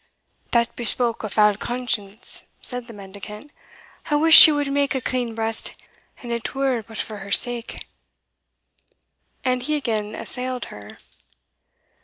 [0.49, 3.51] "That bespoke a foul conscience," said the mendicant;
[4.09, 5.73] "I wuss she wad mak a clean breast,
[6.23, 7.85] an it were but for her sake;"
[9.45, 10.97] and he again assailed her.